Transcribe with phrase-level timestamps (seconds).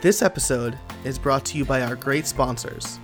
[0.00, 2.98] This episode is brought to you by our great sponsors.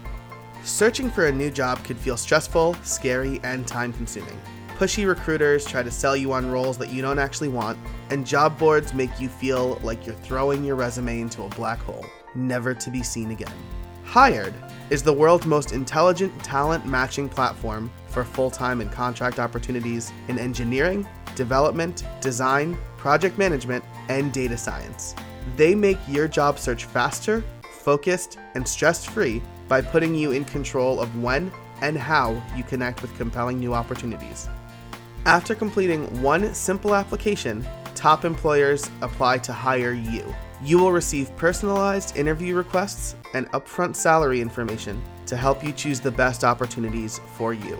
[0.64, 4.40] Searching for a new job could feel stressful, scary, and time consuming.
[4.78, 7.78] Pushy recruiters try to sell you on roles that you don't actually want,
[8.10, 12.04] and job boards make you feel like you're throwing your resume into a black hole,
[12.34, 13.52] never to be seen again.
[14.02, 14.54] Hired
[14.90, 20.38] is the world's most intelligent talent matching platform for full time and contract opportunities in
[20.38, 25.14] engineering, development, design, project management, and data science.
[25.56, 31.00] They make your job search faster, focused, and stress free by putting you in control
[31.00, 34.48] of when and how you connect with compelling new opportunities.
[35.26, 40.34] After completing one simple application, top employers apply to hire you.
[40.62, 46.10] You will receive personalized interview requests and upfront salary information to help you choose the
[46.10, 47.78] best opportunities for you.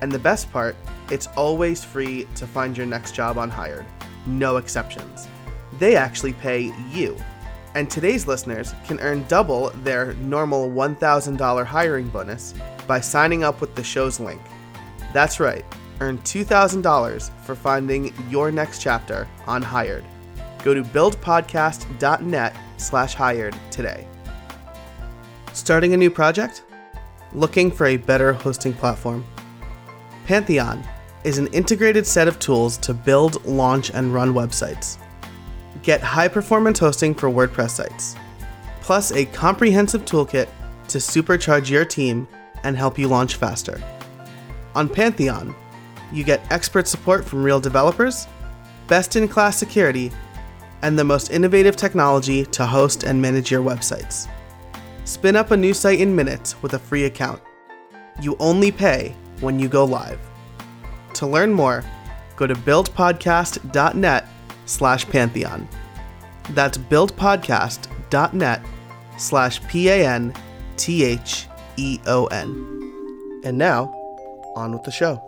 [0.00, 0.74] And the best part,
[1.10, 3.84] it's always free to find your next job on Hired.
[4.26, 5.28] No exceptions.
[5.80, 7.16] They actually pay you.
[7.74, 12.54] And today's listeners can earn double their normal $1,000 hiring bonus
[12.86, 14.42] by signing up with the show's link.
[15.12, 15.64] That's right,
[16.00, 20.04] earn $2,000 for finding your next chapter on Hired.
[20.62, 24.06] Go to buildpodcast.net slash hired today.
[25.52, 26.64] Starting a new project?
[27.32, 29.24] Looking for a better hosting platform?
[30.26, 30.84] Pantheon
[31.24, 34.98] is an integrated set of tools to build, launch, and run websites.
[35.82, 38.16] Get high performance hosting for WordPress sites,
[38.80, 40.48] plus a comprehensive toolkit
[40.88, 42.26] to supercharge your team
[42.64, 43.80] and help you launch faster.
[44.74, 45.54] On Pantheon,
[46.12, 48.26] you get expert support from real developers,
[48.88, 50.10] best in class security,
[50.82, 54.28] and the most innovative technology to host and manage your websites.
[55.04, 57.40] Spin up a new site in minutes with a free account.
[58.20, 60.20] You only pay when you go live.
[61.14, 61.84] To learn more,
[62.36, 64.28] go to buildpodcast.net
[64.70, 65.68] slash pantheon.
[66.50, 68.62] That's buildpodcast.net
[69.18, 70.40] slash P-A-N-T-H-E-O-N.
[73.44, 73.84] And now,
[74.56, 75.20] on with the show.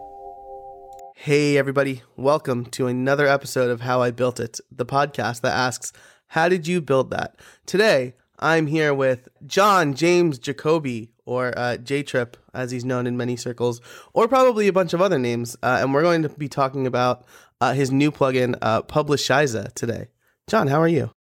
[1.17, 2.03] Hey, everybody.
[2.17, 5.93] Welcome to another episode of How I Built It, the podcast that asks,
[6.29, 7.37] How did you build that?
[7.65, 13.17] Today, I'm here with John James Jacoby, or uh, J Trip, as he's known in
[13.17, 13.81] many circles,
[14.13, 15.57] or probably a bunch of other names.
[15.63, 17.25] Uh, and we're going to be talking about
[17.61, 20.09] uh, his new plugin, uh, Publishiza, today.
[20.49, 21.13] John, how are you?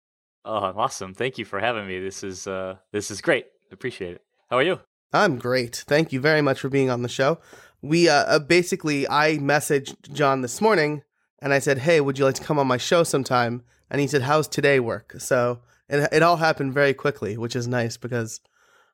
[0.47, 1.13] Oh, awesome!
[1.13, 2.01] Thank you for having me.
[2.01, 3.47] This is uh, this is great.
[3.71, 4.23] Appreciate it.
[4.49, 4.81] How are you?
[5.13, 5.85] I'm great.
[5.87, 7.39] Thank you very much for being on the show.
[7.83, 11.03] We uh, uh, basically, I messaged John this morning
[11.43, 14.07] and I said, "Hey, would you like to come on my show sometime?" And he
[14.07, 18.41] said, "How's today work?" So it it all happened very quickly, which is nice because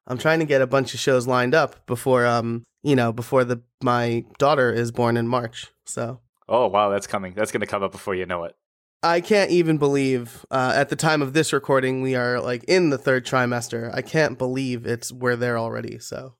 [0.07, 3.45] I'm trying to get a bunch of shows lined up before um you know before
[3.45, 5.67] the my daughter is born in March.
[5.85, 7.35] So Oh wow, that's coming.
[7.35, 8.55] That's going to come up before you know it.
[9.03, 12.91] I can't even believe uh, at the time of this recording we are like in
[12.91, 13.95] the third trimester.
[13.95, 15.99] I can't believe it's we're there already.
[15.99, 16.35] So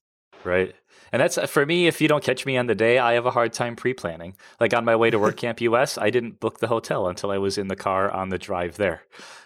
[0.45, 0.75] Right.
[1.13, 1.87] And that's for me.
[1.87, 4.37] If you don't catch me on the day, I have a hard time pre-planning.
[4.61, 7.59] Like on my way to WordCamp US, I didn't book the hotel until I was
[7.59, 9.03] in the car on the drive there.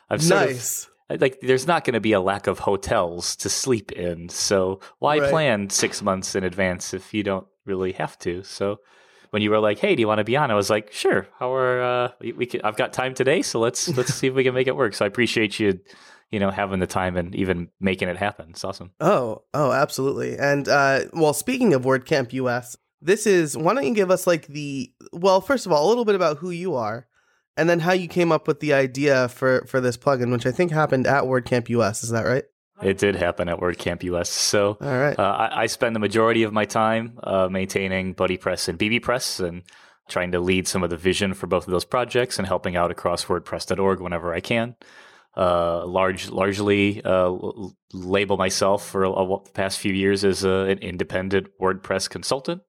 [0.09, 0.85] I've nice.
[0.85, 4.29] Of, like, there's not going to be a lack of hotels to sleep in.
[4.29, 5.31] So why right.
[5.31, 8.43] plan six months in advance if you don't really have to?
[8.43, 8.81] So
[9.31, 11.27] when you were like, "Hey, do you want to be on?" I was like, "Sure."
[11.39, 14.35] How are uh, we, we could, I've got time today, so let's let's see if
[14.35, 14.95] we can make it work.
[14.95, 15.81] So I appreciate you,
[16.31, 18.51] you know, having the time and even making it happen.
[18.51, 18.91] It's awesome.
[19.01, 20.37] Oh, oh, absolutely.
[20.39, 23.57] And uh, well, speaking of WordCamp US, this is.
[23.57, 26.39] Why don't you give us like the well, first of all, a little bit about
[26.39, 27.07] who you are,
[27.61, 30.51] and then how you came up with the idea for for this plugin, which I
[30.51, 32.03] think happened at WordCamp US.
[32.03, 32.45] Is that right?
[32.83, 34.31] It did happen at WordCamp US.
[34.31, 35.19] So All right.
[35.19, 39.63] Uh, I, I, spend the majority of my time uh, maintaining BuddyPress and BBPress and
[40.09, 42.91] trying to lead some of the vision for both of those projects and helping out
[42.91, 44.77] across WordPress.org whenever I can.
[45.37, 47.37] Uh, large, largely uh,
[47.93, 52.63] label myself for a, a, the past few years as a, an independent WordPress consultant.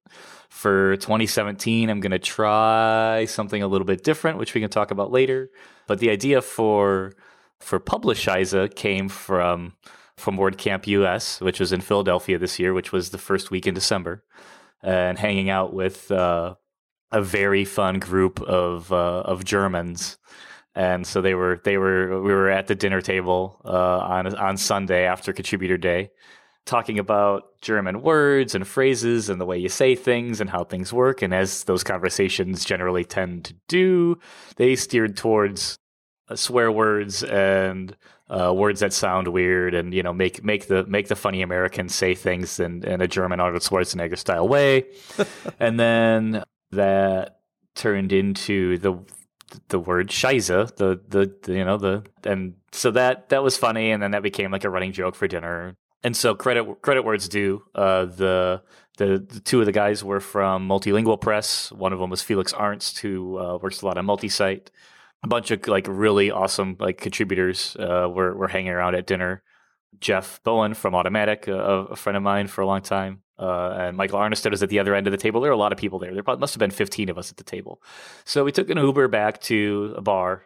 [0.51, 4.91] For 2017, I'm going to try something a little bit different, which we can talk
[4.91, 5.49] about later.
[5.87, 7.13] But the idea for
[7.61, 9.73] for Publishiza came from
[10.17, 13.73] from WordCamp US, which was in Philadelphia this year, which was the first week in
[13.73, 14.25] December,
[14.83, 16.55] and hanging out with uh,
[17.13, 20.17] a very fun group of uh, of Germans.
[20.75, 24.57] And so they were they were we were at the dinner table uh, on on
[24.57, 26.11] Sunday after Contributor Day,
[26.65, 30.93] talking about German words and phrases and the way you say things and how things
[30.93, 31.21] work.
[31.21, 34.19] And as those conversations generally tend to do,
[34.57, 35.77] they steered towards
[36.29, 37.95] uh, swear words and
[38.29, 41.93] uh, words that sound weird and you know make make the make the funny Americans
[41.93, 44.85] say things in, in a German Arnold Schwarzenegger style way,
[45.59, 47.39] and then that
[47.75, 48.97] turned into the
[49.67, 53.91] the word shiza, the, the, the you know the and so that that was funny,
[53.91, 55.75] and then that became like a running joke for dinner.
[56.03, 57.63] And so credit credit where it's due.
[57.75, 58.61] Uh, the,
[58.97, 61.71] the the two of the guys were from Multilingual Press.
[61.71, 64.71] One of them was Felix Arntz, who uh, works a lot on multi-site.
[65.23, 69.43] A bunch of like really awesome like contributors uh, were were hanging around at dinner.
[69.99, 73.97] Jeff Bowen from Automattic, a, a friend of mine for a long time, uh, and
[73.97, 75.41] Michael Arestad was at the other end of the table.
[75.41, 76.13] There were a lot of people there.
[76.13, 77.81] There probably must have been 15 of us at the table.
[78.23, 80.45] So we took an Uber back to a bar,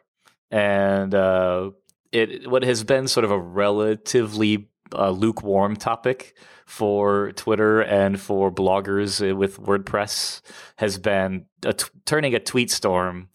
[0.51, 1.71] and uh,
[2.11, 6.35] it what has been sort of a relatively uh, lukewarm topic
[6.65, 10.41] for Twitter and for bloggers with WordPress
[10.77, 13.29] has been a t- turning a tweet storm.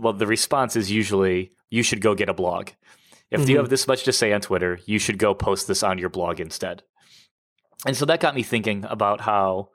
[0.00, 2.70] Well, the response is usually you should go get a blog.
[3.30, 3.50] If mm-hmm.
[3.50, 6.08] you have this much to say on Twitter, you should go post this on your
[6.08, 6.82] blog instead.
[7.86, 9.70] And so that got me thinking about how,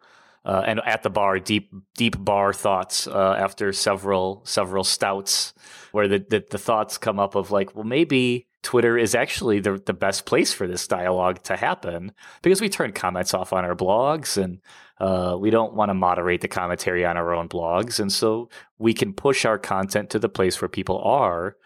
[0.46, 5.54] uh, and at the bar, deep deep bar thoughts uh, after several several stouts,
[5.92, 9.82] where the, the the thoughts come up of like, well, maybe Twitter is actually the
[9.86, 12.12] the best place for this dialogue to happen
[12.42, 14.60] because we turn comments off on our blogs and
[15.00, 18.94] uh, we don't want to moderate the commentary on our own blogs, and so we
[18.94, 21.58] can push our content to the place where people are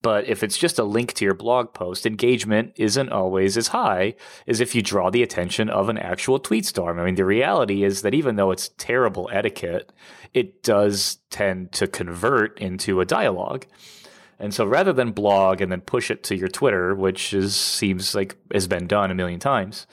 [0.00, 4.14] but if it's just a link to your blog post, engagement isn't always as high
[4.46, 7.00] as if you draw the attention of an actual tweet storm.
[7.00, 9.92] I mean, the reality is that even though it's terrible etiquette,
[10.32, 13.66] it does tend to convert into a dialogue.
[14.38, 18.14] And so rather than blog and then push it to your Twitter, which is seems
[18.14, 19.86] like has been done a million times,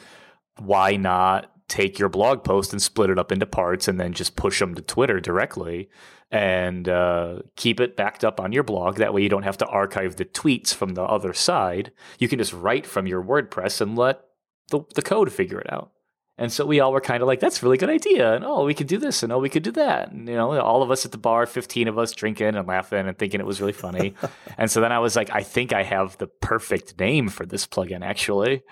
[0.59, 4.35] why not take your blog post and split it up into parts and then just
[4.35, 5.89] push them to Twitter directly
[6.31, 8.97] and uh, keep it backed up on your blog.
[8.97, 11.91] That way, you don't have to archive the tweets from the other side.
[12.19, 14.21] You can just write from your WordPress and let
[14.69, 15.91] the, the code figure it out.
[16.37, 18.33] And so we all were kind of like, that's a really good idea.
[18.33, 20.11] And oh, we could do this and oh, we could do that.
[20.11, 23.07] And, you know, all of us at the bar, 15 of us drinking and laughing
[23.07, 24.15] and thinking it was really funny.
[24.57, 27.65] and so then I was like, I think I have the perfect name for this
[27.65, 28.63] plugin, actually.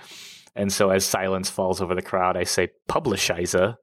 [0.55, 3.77] And so as silence falls over the crowd, I say Publishiza.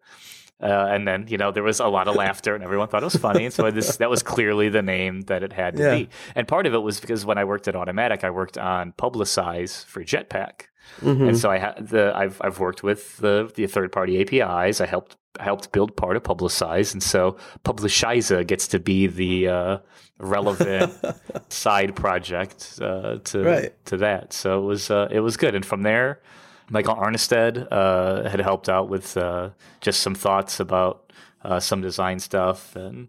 [0.63, 3.07] Uh, and then you know there was a lot of laughter and everyone thought it
[3.07, 3.45] was funny.
[3.45, 5.95] And so this that was clearly the name that it had to yeah.
[5.95, 8.93] be and part of it was because when i worked at Automattic i worked on
[8.93, 10.67] publicize for jetpack.
[11.01, 11.29] Mm-hmm.
[11.29, 14.87] and so i had the i've i've worked with the the third party apis i
[14.87, 16.93] helped helped build part of publicize.
[16.93, 19.79] And so publishiza gets to be the uh,
[20.19, 20.93] relevant
[21.49, 23.85] side project uh, to right.
[23.87, 24.33] to that.
[24.33, 25.55] So it was uh, it was good.
[25.55, 26.21] And from there
[26.71, 29.51] Michael Arestad uh, had helped out with uh,
[29.81, 31.13] just some thoughts about
[31.43, 33.09] uh, some design stuff, and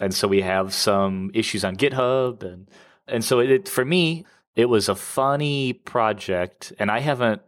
[0.00, 2.70] and so we have some issues on GitHub, and
[3.08, 7.42] and so it, for me it was a funny project, and I haven't.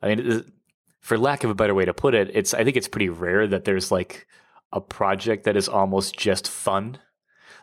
[0.00, 0.44] I mean,
[1.00, 3.46] for lack of a better way to put it, it's I think it's pretty rare
[3.46, 4.26] that there's like
[4.72, 6.98] a project that is almost just fun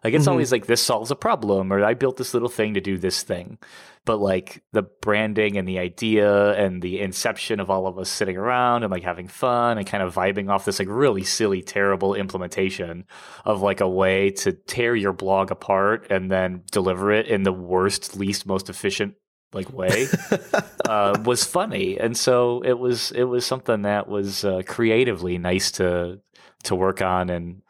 [0.03, 0.31] like it's mm-hmm.
[0.31, 3.23] always like this solves a problem or I built this little thing to do this
[3.23, 3.57] thing.
[4.05, 8.37] But like the branding and the idea and the inception of all of us sitting
[8.37, 12.15] around and like having fun and kind of vibing off this like really silly, terrible
[12.15, 13.05] implementation
[13.45, 17.53] of like a way to tear your blog apart and then deliver it in the
[17.53, 19.15] worst, least, most efficient
[19.51, 20.07] like way
[20.85, 25.71] uh, was funny and so it was it was something that was uh, creatively nice
[25.71, 26.19] to
[26.61, 27.63] to work on and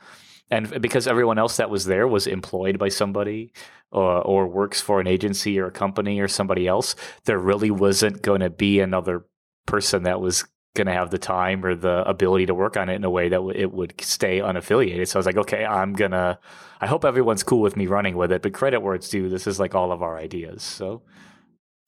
[0.51, 3.51] and because everyone else that was there was employed by somebody
[3.91, 8.21] or, or works for an agency or a company or somebody else, there really wasn't
[8.21, 9.25] going to be another
[9.65, 10.45] person that was
[10.75, 13.29] going to have the time or the ability to work on it in a way
[13.29, 15.07] that w- it would stay unaffiliated.
[15.07, 16.39] So I was like, okay, I'm going to,
[16.79, 19.29] I hope everyone's cool with me running with it, but credit where it's due.
[19.29, 20.63] This is like all of our ideas.
[20.63, 21.01] So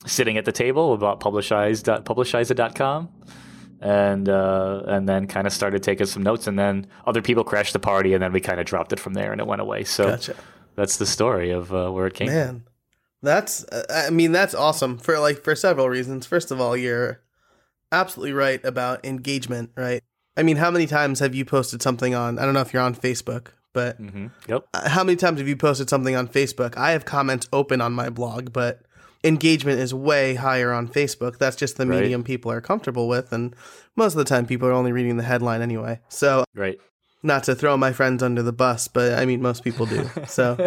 [0.05, 3.09] sitting at the table about publishiza.publishiza.com
[3.81, 7.73] and uh, and then kind of started taking some notes, and then other people crashed
[7.73, 9.83] the party, and then we kind of dropped it from there, and it went away.
[9.83, 10.35] So gotcha.
[10.75, 12.27] that's the story of uh, where it came.
[12.27, 12.63] Man, from.
[13.23, 16.27] that's uh, I mean that's awesome for like for several reasons.
[16.27, 17.21] First of all, you're
[17.91, 20.03] absolutely right about engagement, right?
[20.38, 22.39] I mean, how many times have you posted something on?
[22.39, 24.27] I don't know if you're on Facebook, but mm-hmm.
[24.47, 24.65] yep.
[24.73, 26.77] Uh, how many times have you posted something on Facebook?
[26.77, 28.83] I have comments open on my blog, but
[29.23, 31.37] engagement is way higher on Facebook.
[31.37, 32.01] That's just the right.
[32.01, 33.55] medium people are comfortable with, and
[33.95, 35.99] most of the time people are only reading the headline anyway.
[36.09, 36.79] So right.
[37.23, 40.09] Not to throw my friends under the bus, but I mean most people do.
[40.25, 40.57] So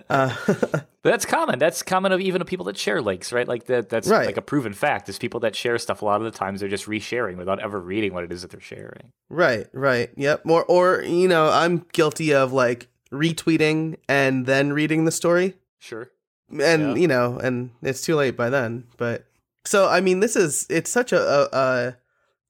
[0.10, 0.36] uh,
[1.02, 1.58] that's common.
[1.58, 3.48] That's common of even of people that share links, right?
[3.48, 3.88] Like that.
[3.88, 4.26] That's right.
[4.26, 5.08] like a proven fact.
[5.08, 7.80] Is people that share stuff a lot of the times they're just resharing without ever
[7.80, 9.12] reading what it is that they're sharing.
[9.30, 9.66] Right.
[9.72, 10.10] Right.
[10.16, 10.42] Yep.
[10.44, 15.54] Or or you know I'm guilty of like retweeting and then reading the story.
[15.78, 16.10] Sure
[16.50, 16.94] and yeah.
[16.94, 18.84] you know, and it's too late by then.
[18.96, 19.26] But
[19.64, 21.96] so I mean, this is it's such a a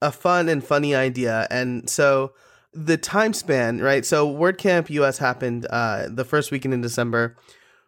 [0.03, 2.33] a fun and funny idea, and so
[2.73, 4.05] the time span, right?
[4.05, 7.37] So WordCamp US happened uh, the first weekend in December.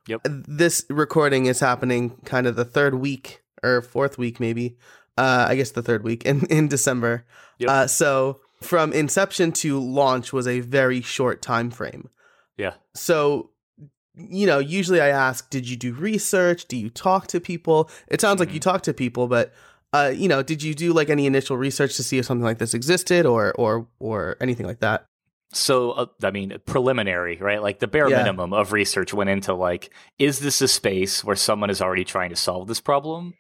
[0.06, 0.20] Yep.
[0.24, 4.78] This recording is happening kind of the third week or fourth week, maybe.
[5.18, 7.24] Uh, I guess the third week in in December.
[7.58, 7.70] Yep.
[7.70, 12.08] Uh, so from inception to launch was a very short time frame.
[12.56, 12.74] Yeah.
[12.94, 13.50] So
[14.16, 16.66] you know, usually I ask, did you do research?
[16.66, 17.90] Do you talk to people?
[18.08, 19.52] It sounds like you talk to people, but
[19.92, 22.58] uh, you know, did you do like any initial research to see if something like
[22.58, 25.06] this existed or or or anything like that?
[25.52, 27.62] So, uh, I mean, preliminary, right?
[27.62, 28.16] Like the bare Yeah.
[28.18, 32.30] minimum of research went into like, is this a space where someone is already trying
[32.30, 33.34] to solve this problem?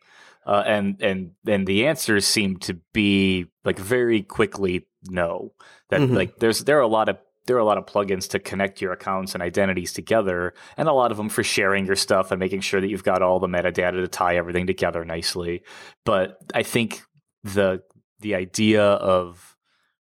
[0.46, 5.52] Uh, and and and the answers seem to be like very quickly no.
[5.90, 6.14] That Mhm.
[6.14, 8.80] like there's there are a lot of there are a lot of plugins to connect
[8.80, 12.40] your accounts and identities together, and a lot of them for sharing your stuff and
[12.40, 15.62] making sure that you've got all the metadata to tie everything together nicely.
[16.04, 17.02] But I think
[17.44, 17.82] the
[18.20, 19.56] the idea of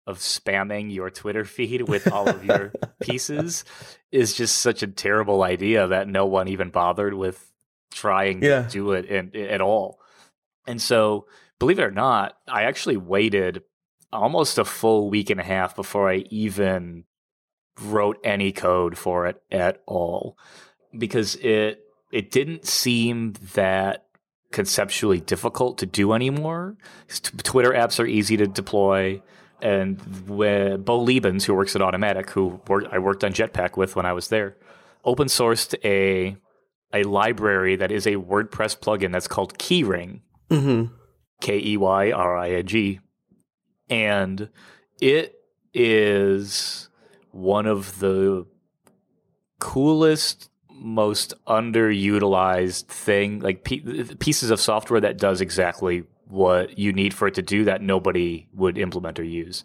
[0.07, 3.65] of spamming your Twitter feed with all of your pieces
[4.11, 7.53] is just such a terrible idea that no one even bothered with
[7.93, 8.63] trying Yeah.
[8.63, 10.01] to do it in, at all.
[10.67, 11.27] And so,
[11.59, 13.63] believe it or not, I actually waited
[14.13, 17.05] almost a full week and a half before I even
[17.83, 20.37] wrote any code for it at all
[20.97, 24.07] because it it didn't seem that
[24.53, 26.77] conceptually difficult to do anymore.
[27.43, 29.23] Twitter apps are easy to deploy.
[29.63, 33.95] And when Beau Lebens, who works at Automattic, who worked, I worked on Jetpack with
[33.95, 34.57] when I was there,
[35.05, 36.37] open sourced a
[36.93, 40.21] a library that is a WordPress plugin that's called Keyring.
[40.51, 40.93] Mm-hmm.
[41.41, 43.01] K E Y R I N G.
[43.89, 44.49] And
[45.01, 45.35] it
[45.73, 46.90] is
[47.33, 48.47] one of the
[49.59, 57.27] coolest, most underutilized thing, like pieces of software that does exactly what you need for
[57.27, 59.65] it to do that nobody would implement or use.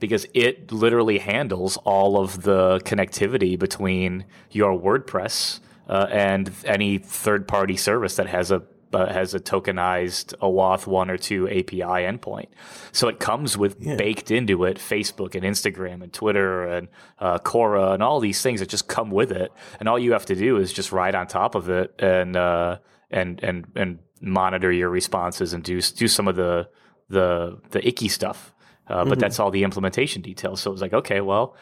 [0.00, 7.46] Because it literally handles all of the connectivity between your WordPress uh, and any third
[7.46, 8.62] party service that has a
[8.94, 12.46] uh, has a tokenized OAuth one or two API endpoint.
[12.92, 13.96] So it comes with Yeah.
[13.96, 18.60] baked into it Facebook and Instagram and Twitter and uh, Quora and all these things
[18.60, 19.50] that just come with it.
[19.80, 22.78] And all you have to do is just ride on top of it and uh,
[23.10, 26.68] and and and monitor your responses and do do some of the
[27.10, 28.54] the the icky stuff.
[28.88, 29.20] Uh, But Mhm.
[29.22, 30.60] that's all the implementation details.
[30.60, 31.56] So it was like, okay, well,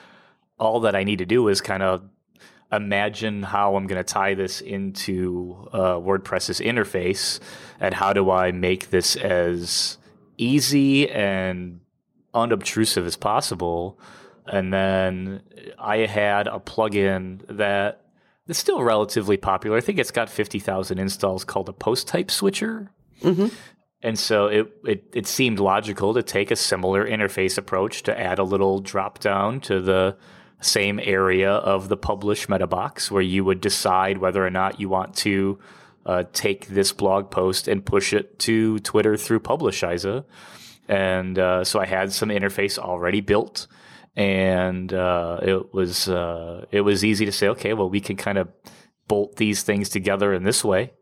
[0.58, 2.02] all that I need to do is kind of
[2.72, 7.38] imagine how I'm going to tie this into uh, WordPress's interface,
[7.78, 9.98] and how do I make this as
[10.38, 11.80] easy and
[12.34, 13.98] unobtrusive as possible.
[14.46, 15.42] And then
[15.78, 18.06] I had a plugin that
[18.48, 19.76] is still relatively popular.
[19.76, 22.90] I think it's got 50,000 installs called a post type switcher.
[23.22, 23.48] Mm-hmm.
[24.04, 28.40] And so it, it it seemed logical to take a similar interface approach to add
[28.40, 30.16] a little drop down to the
[30.62, 34.88] same area of the publish meta box where you would decide whether or not you
[34.88, 35.58] want to
[36.06, 40.24] uh, take this blog post and push it to Twitter through Publishiza.
[40.88, 43.68] And uh, so I had some interface already built,
[44.16, 48.38] and uh, it was uh, it was easy to say, okay, well, we can kind
[48.38, 48.48] of
[49.06, 50.92] bolt these things together in this way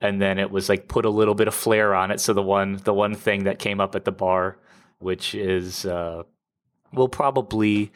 [0.00, 2.20] and then it was like put a little bit of flair on it.
[2.20, 4.56] So the one the one thing that came up at the bar,
[4.98, 6.22] which is uh,
[6.92, 7.92] will probably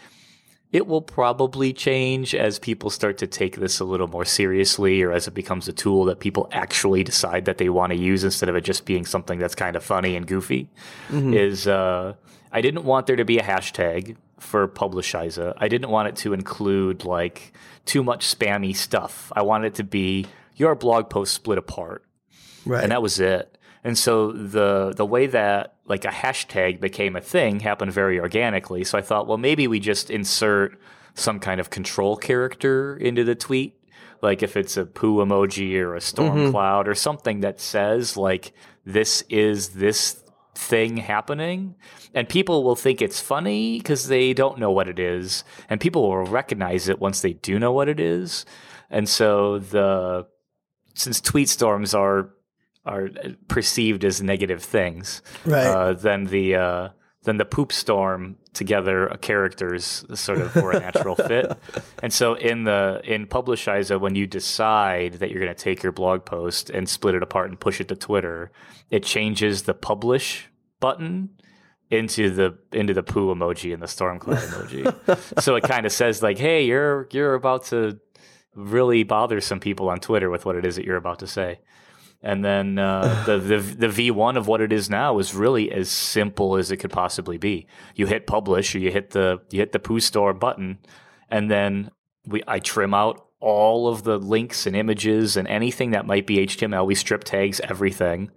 [0.74, 5.12] it will probably change as people start to take this a little more seriously, or
[5.12, 8.48] as it becomes a tool that people actually decide that they want to use instead
[8.48, 10.68] of it just being something that's kind of funny and goofy.
[11.10, 12.14] Is uh,
[12.50, 15.54] I didn't want there to be a hashtag for Publishiza.
[15.58, 17.52] I didn't want it to include like
[17.84, 19.30] too much spammy stuff.
[19.36, 20.26] I wanted it to be
[20.56, 22.04] your blog post split apart
[22.66, 22.82] Right.
[22.82, 23.56] and that was it.
[23.84, 28.84] And so the the way that like a hashtag became a thing happened very organically.
[28.84, 30.78] So I thought, well, maybe we just insert
[31.14, 33.78] some kind of control character into the tweet,
[34.22, 36.50] like if it's a poo emoji or a storm mm-hmm.
[36.50, 38.52] cloud or something that says like
[38.84, 40.24] this is this
[40.54, 41.74] thing happening.
[42.14, 45.44] And people will think it's funny because they don't know what it is.
[45.68, 48.46] And people will recognize it once they do know what it is.
[48.90, 50.26] And so the
[50.94, 52.30] since tweet storms are
[52.86, 53.08] are
[53.48, 55.66] perceived as negative things, Right.
[55.66, 56.88] uh, then the uh,
[57.22, 61.50] then the poop storm together uh, characters sort of were a natural fit.
[62.02, 65.92] And so in the in Publishiza, when you decide that you're going to take your
[65.92, 68.50] blog post and split it apart and push it to Twitter,
[68.90, 70.48] it changes the publish
[70.80, 71.30] button
[71.90, 75.40] into the into the poo emoji and the storm cloud emoji.
[75.42, 77.98] so it kind of says like, "Hey, you're you're about to
[78.54, 81.60] really bother some people on Twitter with what it is that you're about to say."
[82.24, 85.90] And then uh, the, the the V1 of what it is now is really as
[85.90, 87.68] simple as it could possibly be.
[87.94, 90.78] You hit publish, or you hit the you hit the poo store button,
[91.30, 91.90] and then
[92.26, 96.38] we I trim out all of the links and images and anything that might be
[96.38, 96.86] HTML.
[96.86, 98.30] We strip tags everything.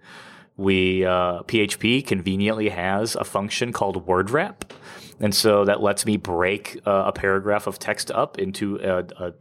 [0.57, 4.71] We uh, PHP conveniently has a function called wordwrap,
[5.19, 9.27] and so that lets me break uh, a paragraph of text up into a, a,
[9.27, 9.33] a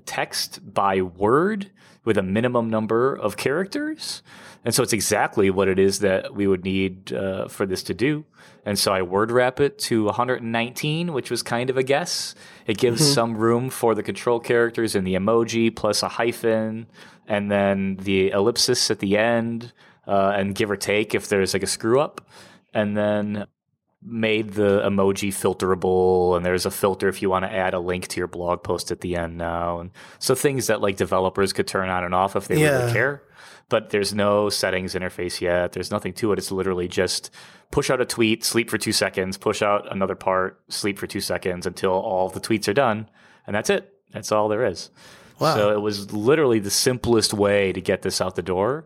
[0.00, 1.70] text by word
[2.04, 4.22] with a minimum number of characters.
[4.64, 7.94] And so it's exactly what it is that we would need uh, for this to
[7.94, 8.24] do.
[8.64, 12.34] And so I word wrap it to 119, which was kind of a guess.
[12.66, 13.12] It gives mm-hmm.
[13.12, 16.86] some room for the control characters and the emoji plus a hyphen
[17.26, 19.72] and then the ellipsis at the end
[20.06, 22.26] uh, and give or take if there's like a screw up.
[22.72, 23.46] And then
[24.04, 28.08] made the emoji filterable and there's a filter if you want to add a link
[28.08, 31.68] to your blog post at the end now and so things that like developers could
[31.68, 32.78] turn on and off if they yeah.
[32.78, 33.22] really care
[33.68, 37.30] but there's no settings interface yet there's nothing to it it's literally just
[37.70, 41.20] push out a tweet sleep for two seconds push out another part sleep for two
[41.20, 43.08] seconds until all the tweets are done
[43.46, 44.90] and that's it that's all there is
[45.38, 45.54] wow.
[45.54, 48.84] so it was literally the simplest way to get this out the door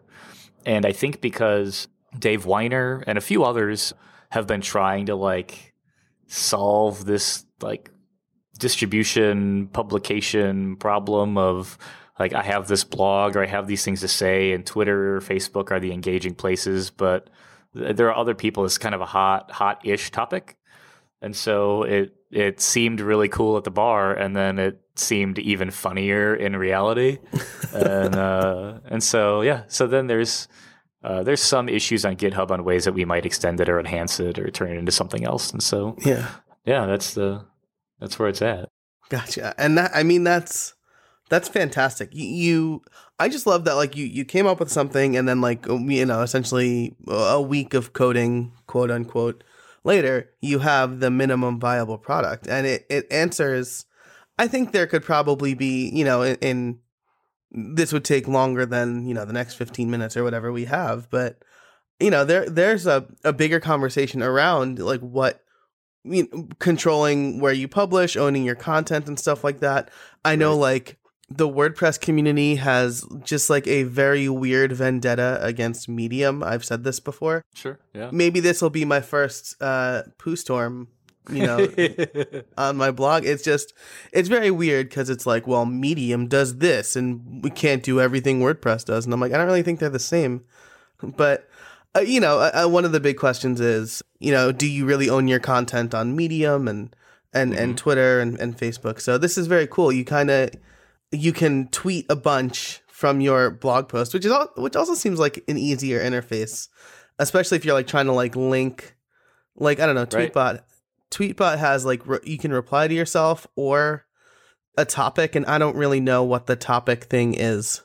[0.67, 3.95] and i think because dave winer and a few others
[4.31, 5.75] have been trying to like
[6.27, 7.91] solve this like
[8.59, 11.79] distribution publication problem of
[12.19, 15.21] like I have this blog or I have these things to say and Twitter or
[15.21, 17.31] Facebook are the engaging places but
[17.75, 20.57] there are other people it's kind of a hot hot-ish topic.
[21.21, 25.71] And so it it seemed really cool at the bar and then it seemed even
[25.71, 27.19] funnier in reality.
[27.75, 30.49] And uh and so yeah so then there's
[31.07, 34.19] uh, there's some issues on GitHub on ways that we might extend it or enhance
[34.19, 35.53] it or turn it into something else.
[35.53, 36.29] And so, yeah,
[36.65, 37.45] yeah, that's the
[38.01, 38.71] that's where it's at.
[39.09, 39.55] Gotcha.
[39.57, 40.75] And that I mean that's
[41.29, 42.11] that's fantastic.
[42.13, 42.83] You, you
[43.21, 45.89] I just love that like you you came up with something and then like um,
[45.89, 49.45] you know essentially a week of coding quote unquote
[49.85, 53.87] later you have the minimum viable product and it it answers.
[54.39, 56.79] I think there could probably be you know in, in
[57.57, 61.09] this would take longer than you know the next 15 minutes or whatever we have
[61.11, 61.43] but
[61.99, 65.43] you know there there's a, a bigger conversation around like what
[66.07, 69.91] you know, controlling where you publish owning your content and stuff like that.
[70.25, 70.61] I know right.
[70.61, 76.43] like the wordpress community has just like a very weird vendetta against medium.
[76.43, 77.43] I've said this before.
[77.55, 78.11] Sure yeah.
[78.13, 80.89] Maybe this will be my first uh poo storm
[81.31, 81.69] you know,
[82.59, 83.25] on my blog.
[83.25, 83.73] It's just,
[84.13, 88.41] it's very weird because it's like, well, Medium does this and we can't do everything
[88.41, 89.05] WordPress does.
[89.05, 90.45] And I'm like, I don't really think they're the same.
[91.03, 91.49] But,
[91.97, 94.87] uh, you know, uh, uh, one of the big questions is, you know, do you
[94.87, 96.95] really own your content on Medium and,
[97.33, 97.63] and, mm-hmm.
[97.63, 99.01] and Twitter and, and Facebook?
[99.01, 99.93] So this is very cool.
[99.93, 100.51] You kind of,
[101.13, 105.19] you can tweet a bunch from your blog post, which is all, which also seems
[105.19, 106.69] like an easier interface,
[107.19, 108.97] especially if you're like trying to like link,
[109.55, 110.61] like I don't know, Tweetbot right.
[111.17, 114.05] Tweetbot has like re- you can reply to yourself or
[114.77, 117.81] a topic, and I don't really know what the topic thing is.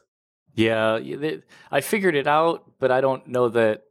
[0.54, 1.00] Yeah,
[1.72, 3.84] I figured it out, but I don't know that.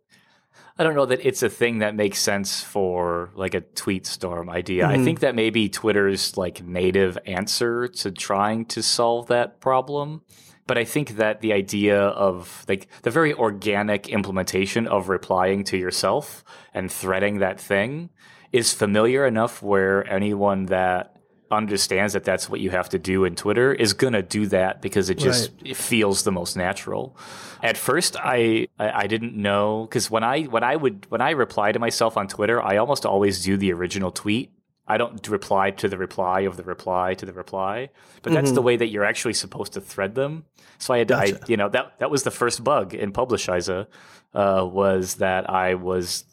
[0.79, 4.51] I don't know that it's a thing that makes sense for like a tweet storm
[4.51, 4.85] idea.
[4.85, 5.01] Mm-hmm.
[5.01, 10.23] I think that maybe Twitter's like native answer to trying to solve that problem.
[10.67, 15.77] But I think that the idea of like the very organic implementation of replying to
[15.77, 18.11] yourself and threading that thing
[18.53, 21.17] is familiar enough where anyone that
[21.51, 24.81] understands that that's what you have to do in Twitter is going to do that
[24.81, 25.71] because it just right.
[25.71, 27.17] it feels the most natural.
[27.63, 31.31] At first I I, I didn't know cuz when I when I would when I
[31.31, 34.53] reply to myself on Twitter, I almost always do the original tweet.
[34.87, 37.91] I don't reply to the reply of the reply to the reply,
[38.23, 38.55] but that's mm-hmm.
[38.57, 40.45] the way that you're actually supposed to thread them.
[40.79, 41.39] So I had to, gotcha.
[41.43, 43.87] I, you know, that that was the first bug in Publishiza
[44.35, 46.25] uh, was that I was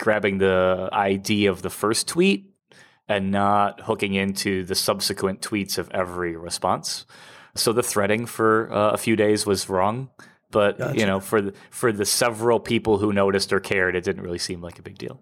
[0.00, 2.52] grabbing the ID of the first tweet
[3.08, 7.06] and not hooking into the subsequent tweets of every response.
[7.54, 10.10] So the threading for uh, a few days was wrong,
[10.50, 10.98] but gotcha.
[10.98, 14.38] you know, for the, for the several people who noticed or cared, it didn't really
[14.38, 15.20] seem like a big deal.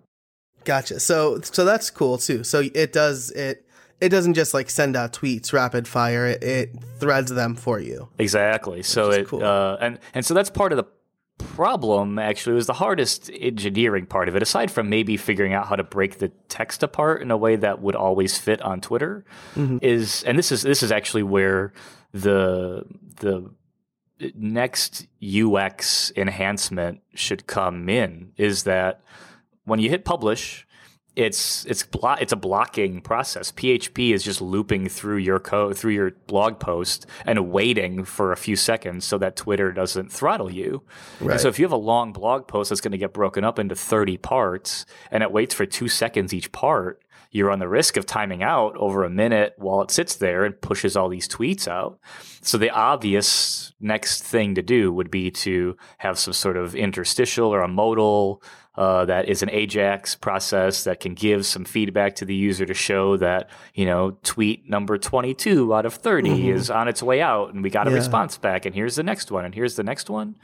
[0.64, 1.00] Gotcha.
[1.00, 2.44] So so that's cool too.
[2.44, 3.66] So it does it
[4.00, 6.26] it doesn't just like send out tweets rapid fire.
[6.26, 8.08] It, it threads them for you.
[8.18, 8.82] Exactly.
[8.82, 9.42] So it cool.
[9.42, 10.84] uh, and and so that's part of the
[11.58, 15.74] problem actually was the hardest engineering part of it aside from maybe figuring out how
[15.74, 19.24] to break the text apart in a way that would always fit on twitter
[19.56, 19.76] mm-hmm.
[19.82, 21.72] is and this is this is actually where
[22.12, 22.84] the
[23.16, 23.50] the
[24.36, 29.00] next ux enhancement should come in is that
[29.64, 30.64] when you hit publish
[31.18, 33.50] it's it's blo- it's a blocking process.
[33.50, 38.36] PHP is just looping through your code through your blog post and waiting for a
[38.36, 40.84] few seconds so that Twitter doesn't throttle you.
[41.20, 41.32] Right.
[41.32, 43.58] And so if you have a long blog post that's going to get broken up
[43.58, 47.02] into 30 parts and it waits for 2 seconds each part,
[47.32, 50.60] you run the risk of timing out over a minute while it sits there and
[50.60, 51.98] pushes all these tweets out.
[52.42, 57.52] So the obvious next thing to do would be to have some sort of interstitial
[57.52, 58.40] or a modal
[58.78, 62.74] uh, that is an Ajax process that can give some feedback to the user to
[62.74, 66.48] show that you know tweet number 22 out of 30 mm-hmm.
[66.50, 69.32] is on its way out and we got a response back and here's the next
[69.32, 70.36] one and here's the next one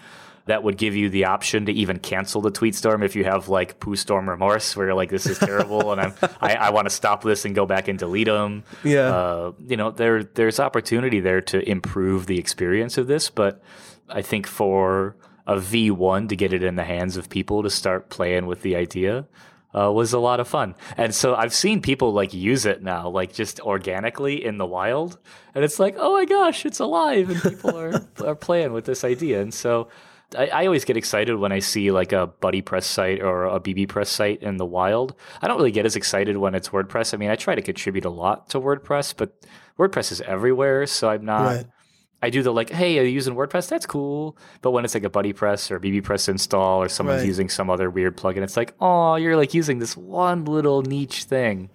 [0.46, 3.48] that would give you the option to even cancel the tweet storm if you have
[3.48, 6.86] like poo storm remorse where you're like this is terrible and I'm, I, I want
[6.86, 8.64] to stop this and go back and delete them.
[8.82, 13.62] Yeah, uh, you know there there's opportunity there to improve the experience of this, but
[14.08, 15.14] I think for
[15.46, 18.76] a V1 to get it in the hands of people to start playing with the
[18.76, 19.26] idea
[19.74, 20.74] uh, was a lot of fun.
[20.96, 25.18] And so I've seen people like use it now, like just organically in the wild.
[25.54, 29.04] And it's like, oh my gosh, it's alive and people are, are playing with this
[29.04, 29.42] idea.
[29.42, 29.88] And so
[30.37, 34.07] I, I, always get excited when I see like a BuddyPress site or a BBPress
[34.07, 35.14] site in the wild.
[35.42, 37.12] I don't really get as excited when it's WordPress.
[37.12, 39.35] I mean, I try to contribute a lot to WordPress, but
[39.78, 40.87] WordPress is everywhere.
[40.87, 41.44] So I'm not.
[41.46, 41.66] Right
[42.24, 43.68] I do the like, hey, are you using WordPress?
[43.68, 44.38] That's cool.
[44.62, 47.26] But when it's like a BuddyPress or BBPress install or someone's right.
[47.26, 51.24] using some other weird plugin, it's like, oh, you're like using this one little niche
[51.24, 51.68] thing.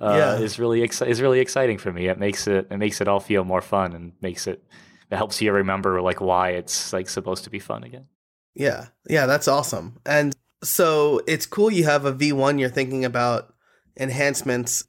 [0.00, 0.38] Uh, yeah.
[0.38, 2.08] is really is really exciting for me.
[2.08, 4.64] It makes it it makes it all feel more fun and makes it
[5.10, 8.06] it helps you remember like why it's like supposed to be fun again.
[8.54, 10.00] Yeah, yeah, that's awesome.
[10.06, 10.34] And
[10.64, 12.58] so it's cool you have a V1.
[12.58, 13.52] You're thinking about
[13.98, 14.84] enhancements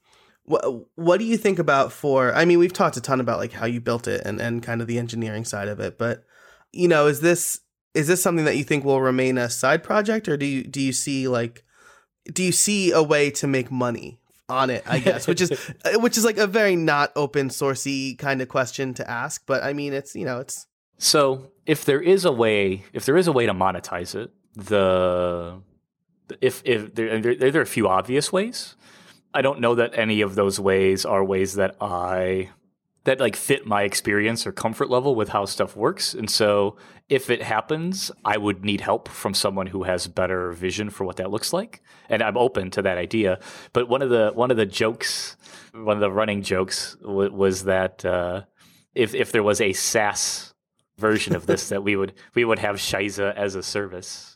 [0.46, 3.54] what what do you think about for I mean we've talked a ton about like
[3.54, 6.24] how you built it and and kind of the engineering side of it but
[6.72, 7.62] you know is this
[7.94, 10.82] is this something that you think will remain a side project or do you do
[10.82, 11.64] you see like
[12.32, 15.28] do you see a way to make money on it I guess?
[15.28, 15.52] Which is
[15.86, 19.64] uh, which is like a very not open sourcey kind of question to ask but
[19.64, 23.28] I mean it's you know it's so if there is a way if there is
[23.28, 25.62] a way to monetize it the
[26.40, 28.76] if if there, there, there are a few obvious ways
[29.34, 32.50] I don't know that any of those ways are ways that I
[33.04, 36.14] that like fit my experience or comfort level with how stuff works.
[36.14, 36.78] And so
[37.10, 41.16] if it happens, I would need help from someone who has better vision for what
[41.16, 41.82] that looks like.
[42.10, 43.40] And I'm open to that idea.
[43.74, 45.36] But one of the one of the jokes,
[45.74, 48.44] one of the running jokes w- was that uh,
[48.94, 50.54] if if there was a SaaS
[50.98, 54.31] version of this, that we would we would have Shiza as a service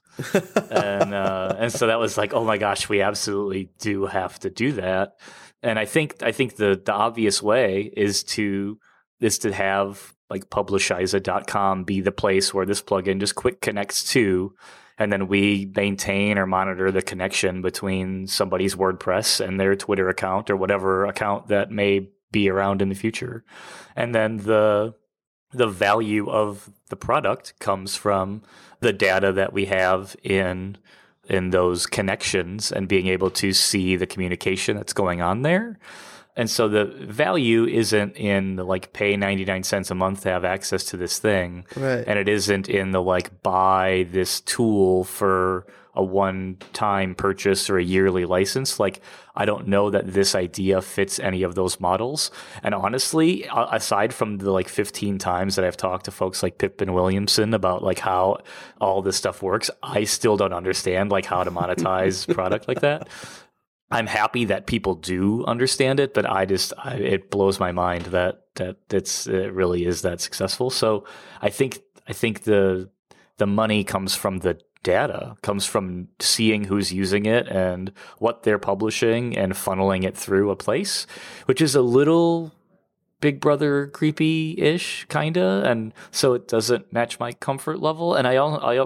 [0.72, 4.50] and uh, and so that was like, oh my gosh, we absolutely do have to
[4.50, 5.16] do that.
[5.64, 8.80] And I think I think the the obvious way is to
[9.20, 14.56] is to have like publishiza.com be the place where this plugin just quick connects to
[14.98, 20.50] and then we maintain or monitor the connection between somebody's WordPress and their Twitter account
[20.50, 23.44] or whatever account that may be around in the future.
[23.96, 24.94] And then the
[25.54, 28.42] the value of the product comes from
[28.80, 30.78] the data that we have in
[31.28, 35.80] in those connections and being able to see the communication that's going on there.
[36.36, 40.44] And so the value isn't in the like pay 99 cents a month to have
[40.44, 41.66] access to this thing.
[41.76, 42.04] Right.
[42.06, 47.78] And it isn't in the like buy this tool for a one time purchase or
[47.78, 48.80] a yearly license.
[48.80, 49.02] Like,
[49.36, 52.32] I don't know that this idea fits any of those models.
[52.64, 56.94] And honestly, aside from the like 15 times that I've talked to folks like Pippin
[56.94, 58.40] Williamson about like how
[58.80, 63.08] all this stuff works, I still don't understand like how to monetize product like that.
[63.92, 68.06] I'm happy that people do understand it, but I just I, it blows my mind
[68.08, 70.70] that that it's it really is that successful.
[70.70, 71.06] So
[71.42, 72.90] I think I think the
[73.38, 78.60] the money comes from the data comes from seeing who's using it and what they're
[78.60, 81.08] publishing and funneling it through a place,
[81.48, 82.54] which is a little
[83.20, 88.14] Big Brother creepy ish, kinda, and so it doesn't match my comfort level.
[88.14, 88.86] And I, I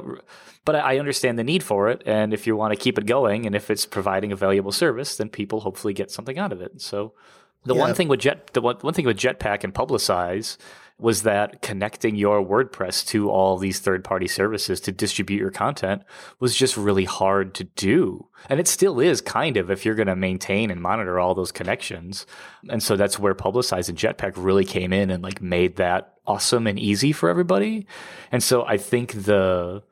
[0.64, 2.02] but I understand the need for it.
[2.06, 5.18] And if you want to keep it going, and if it's providing a valuable service,
[5.18, 6.80] then people hopefully get something out of it.
[6.80, 7.14] So
[7.66, 7.82] the yeah.
[7.82, 10.58] one thing with Jet, the one, one thing with Jetpack and Publicize
[11.00, 16.04] was that connecting your WordPress to all these third party services to distribute your content
[16.40, 18.28] was just really hard to do.
[18.50, 21.54] And it still is kind of if you're going to maintain and monitor all those
[21.54, 22.26] connections.
[22.70, 26.68] And so that's where Publicize and Jetpack really came in and like made that awesome
[26.68, 27.88] and easy for everybody.
[28.32, 29.84] And so I think the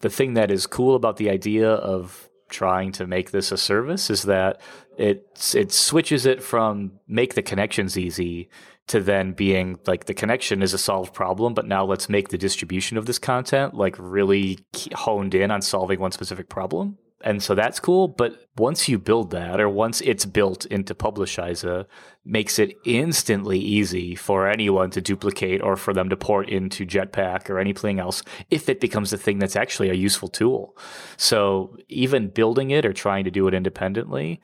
[0.00, 4.10] the thing that is cool about the idea of trying to make this a service
[4.10, 4.60] is that
[4.96, 8.48] it it switches it from make the connections easy
[8.88, 12.38] to then being like the connection is a solved problem, but now let's make the
[12.38, 14.58] distribution of this content like really
[14.94, 16.98] honed in on solving one specific problem.
[17.22, 18.08] and so that's cool.
[18.08, 21.86] But once you build that, or once it's built into Publishiza,
[22.24, 27.48] makes it instantly easy for anyone to duplicate or for them to port into Jetpack
[27.50, 30.76] or anything else if it becomes a thing that's actually a useful tool.
[31.16, 34.40] So even building it or trying to do it independently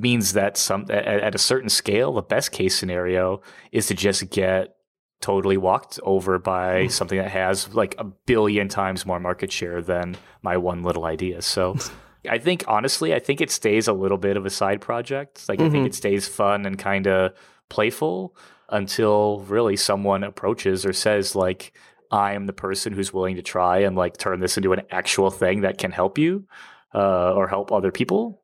[0.00, 4.30] means that some at, at a certain scale, the best case scenario is to just
[4.30, 4.76] get
[5.20, 6.88] totally walked over by hmm.
[6.88, 11.42] something that has like a billion times more market share than my one little idea.
[11.42, 11.76] So
[12.28, 15.48] I think honestly, I think it stays a little bit of a side project.
[15.48, 15.66] Like mm-hmm.
[15.66, 15.86] I think mm-hmm.
[15.86, 17.32] it stays fun and kind of
[17.68, 18.36] playful
[18.68, 21.72] until really someone approaches or says like
[22.10, 25.30] I am the person who's willing to try and like turn this into an actual
[25.30, 26.46] thing that can help you
[26.94, 28.42] uh, or help other people.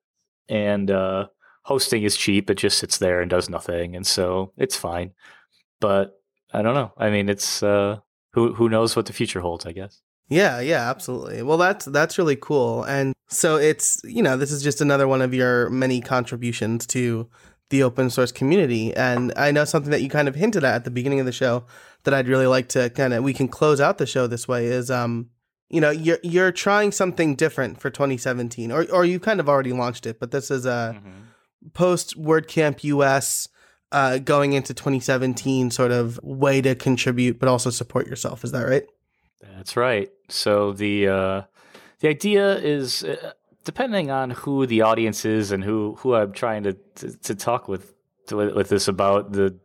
[0.53, 1.29] And uh,
[1.63, 5.13] hosting is cheap; it just sits there and does nothing, and so it's fine.
[5.81, 6.21] But
[6.53, 6.93] I don't know.
[6.99, 8.01] I mean, it's uh,
[8.35, 9.65] who who knows what the future holds.
[9.65, 10.03] I guess.
[10.29, 11.43] Yeah, yeah, absolutely.
[11.43, 12.85] Well, that's that's really cool.
[12.85, 17.29] And so it's you know this is just another one of your many contributions to
[17.71, 18.95] the open source community.
[18.95, 21.33] And I know something that you kind of hinted at at the beginning of the
[21.33, 21.65] show
[22.05, 24.67] that I'd really like to kind of we can close out the show this way
[24.67, 25.31] is um
[25.73, 29.73] you know you're you're trying something different for 2017 or or you've kind of already
[29.73, 31.69] launched it, but this is a mm-hmm.
[31.73, 33.49] post WordCamp US
[33.91, 38.45] uh, going into 2017 sort of way to contribute but also support yourself.
[38.45, 38.85] Is that right?
[39.41, 40.11] That's right.
[40.29, 41.43] So the uh,
[42.01, 43.33] the idea is uh,
[43.65, 47.67] depending on who the audience is and who who I'm trying to to, to talk
[47.67, 47.95] with
[48.27, 49.59] to, with this about the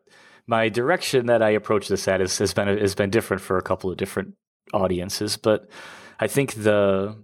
[0.47, 3.61] my direction that I approach this at is, has been has been different for a
[3.61, 4.35] couple of different
[4.73, 5.69] audiences, but
[6.19, 7.15] I think the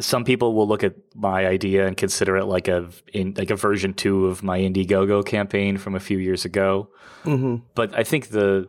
[0.00, 3.56] some people will look at my idea and consider it like a in, like a
[3.56, 6.88] version two of my Indiegogo campaign from a few years ago.
[7.24, 7.64] Mm-hmm.
[7.74, 8.68] But I think the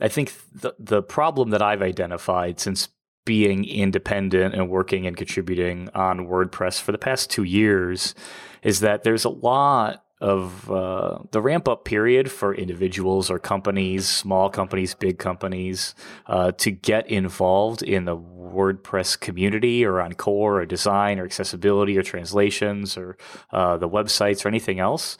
[0.00, 2.88] I think the the problem that I've identified since
[3.24, 8.14] being independent and working and contributing on WordPress for the past two years
[8.62, 14.06] is that there's a lot of uh, the ramp up period for individuals or companies,
[14.06, 15.94] small companies, big companies,
[16.26, 21.96] uh, to get involved in the WordPress community or on core or design or accessibility
[21.96, 23.16] or translations or
[23.52, 25.16] uh, the websites or anything else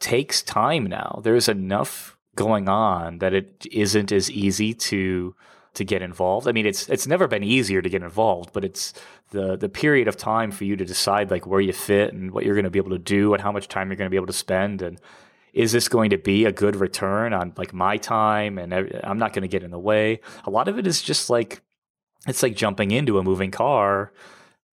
[0.00, 1.20] takes time now.
[1.22, 5.34] There's enough going on that it isn't as easy to
[5.74, 6.46] to get involved.
[6.46, 8.92] I mean, it's it's never been easier to get involved, but it's
[9.32, 12.44] the the period of time for you to decide like where you fit and what
[12.44, 14.16] you're going to be able to do and how much time you're going to be
[14.16, 15.00] able to spend and
[15.52, 19.32] is this going to be a good return on like my time and I'm not
[19.32, 20.20] going to get in the way.
[20.44, 21.60] A lot of it is just like
[22.26, 24.12] it's like jumping into a moving car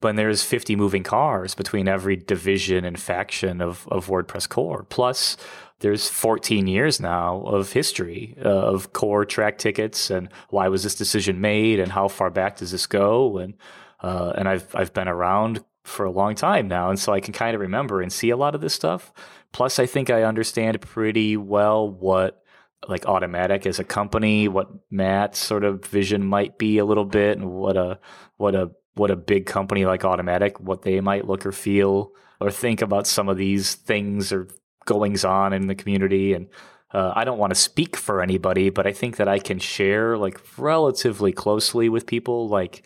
[0.01, 4.85] when there's 50 moving cars between every division and faction of, of WordPress core.
[4.89, 5.35] Plus,
[5.79, 10.95] there's 14 years now of history uh, of core Trac tickets and why was this
[10.95, 13.55] decision made and how far back does this go and
[14.01, 17.33] uh, and I've I've been around for a long time now, and so I can
[17.33, 19.11] kind of remember and see a lot of this stuff.
[19.51, 22.43] Plus, I think I understand pretty well what
[22.87, 27.37] like Automattic as a company, what Matt's sort of vision might be a little bit,
[27.37, 27.99] and what a
[28.37, 32.51] what a what a big company like Automattic, what they might look or feel or
[32.51, 34.47] think about some of these things or
[34.85, 36.33] goings on in the community.
[36.33, 36.47] And
[36.93, 40.17] uh, I don't want to speak for anybody, but I think that I can share
[40.17, 42.83] like relatively closely with people like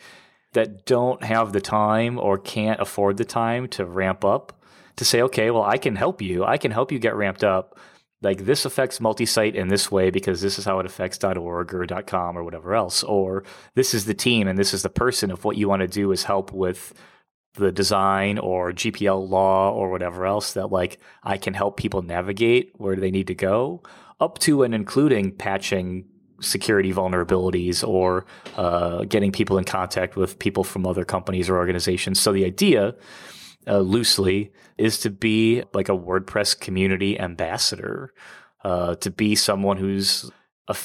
[0.54, 4.60] that don't have the time or can't afford the time to ramp up
[4.96, 6.44] to say, okay, well, I can help you.
[6.44, 7.78] I can help you get ramped up.
[8.22, 11.86] Like this affects multi-site in this way because this is how it affects .org or
[12.06, 13.02] .com or whatever else.
[13.02, 15.30] Or this is the team and this is the person.
[15.30, 16.94] If what you want to do is help with
[17.54, 22.72] the design or GPL law or whatever else that like I can help people navigate
[22.76, 23.82] where they need to go,
[24.20, 26.06] up to and including patching
[26.40, 32.20] security vulnerabilities or uh, getting people in contact with people from other companies or organizations.
[32.20, 32.94] So the idea,
[33.66, 38.12] uh, loosely, is to be like a WordPress community ambassador,
[38.64, 40.30] uh, to be someone who's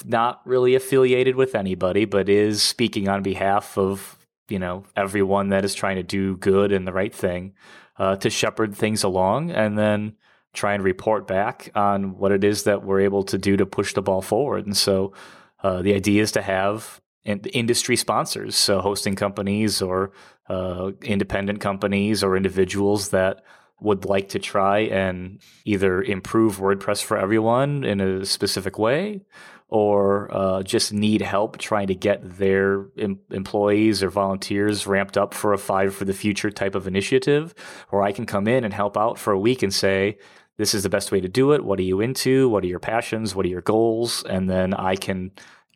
[0.05, 4.17] not really affiliated with anybody, but is speaking on behalf of
[4.49, 7.53] you know everyone that is trying to do good and the right thing,
[7.97, 10.15] uh, to shepherd things along, and then
[10.53, 13.93] try and report back on what it is that we're able to do to push
[13.93, 14.65] the ball forward.
[14.65, 15.13] And so
[15.63, 20.11] uh, the idea is to have industry sponsors, so hosting companies or
[20.49, 23.43] uh, independent companies or individuals that
[23.81, 29.21] would like to try and either improve WordPress for everyone in a specific way
[29.69, 35.33] or uh, just need help trying to get their em- employees or volunteers ramped up
[35.33, 37.53] for a five for the future type of initiative,
[37.91, 40.17] or I can come in and help out for a week and say,
[40.59, 41.63] this is the best way to do it.
[41.63, 42.49] What are you into?
[42.49, 43.33] What are your passions?
[43.33, 44.25] What are your goals?
[44.25, 45.31] And then I can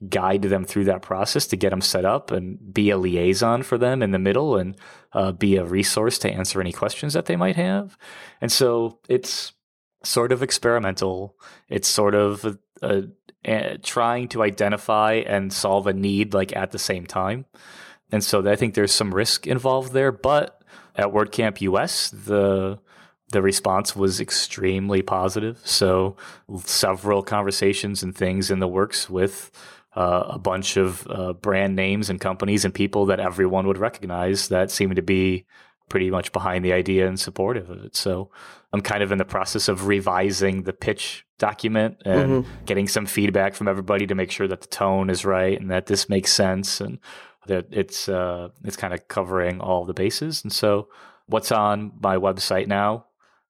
[0.09, 3.77] guide them through that process to get them set up and be a liaison for
[3.77, 4.75] them in the middle and
[5.13, 7.97] uh, be a resource to answer any questions that they might have.
[8.41, 9.53] And so it's
[10.03, 11.37] sort of experimental.
[11.69, 13.03] It's sort of a, a,
[13.45, 17.45] a, trying to identify and solve a need like at the same time.
[18.11, 20.11] And so I think there's some risk involved there.
[20.11, 20.61] But
[20.93, 22.79] at WordCamp US, the
[23.33, 25.59] the response was extremely positive.
[25.65, 26.15] So
[26.63, 29.51] several conversations and things in the works with
[29.95, 34.47] uh, a bunch of uh, brand names and companies and people that everyone would recognize
[34.47, 35.45] that seem to be
[35.89, 37.95] pretty much behind the idea and supportive of it.
[37.95, 38.29] So
[38.71, 42.65] I'm kind of in the process of revising the pitch document and mm-hmm.
[42.65, 45.87] getting some feedback from everybody to make sure that the tone is right and that
[45.87, 46.99] this makes sense and
[47.47, 50.43] that it's uh, it's kind of covering all the bases.
[50.43, 50.87] And so
[51.25, 53.05] what's on my website now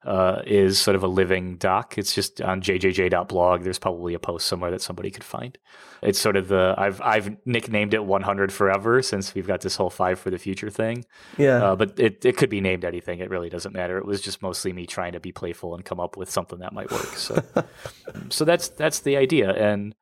[0.06, 1.98] uh, is sort of a living doc.
[1.98, 3.64] It's just on jjj.blog.
[3.64, 5.58] There's probably a post somewhere that somebody could find.
[6.02, 9.90] It's sort of the I've I've nicknamed it 100 forever since we've got this whole
[9.90, 11.06] five for the future thing.
[11.38, 11.64] Yeah.
[11.64, 13.20] Uh, but it it could be named anything.
[13.20, 13.98] It really doesn't matter.
[13.98, 16.74] It was just mostly me trying to be playful and come up with something that
[16.74, 17.06] might work.
[17.06, 17.42] So
[18.30, 19.96] so that's that's the idea, and